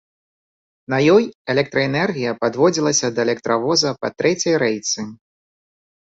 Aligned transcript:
На 0.91 0.97
ёй 1.15 1.23
электраэнергія 1.53 2.31
падводзілася 2.45 3.07
да 3.17 3.23
электравоза 3.25 3.89
па 4.05 4.11
трэцяй 4.23 4.55
рэйцы. 4.63 5.05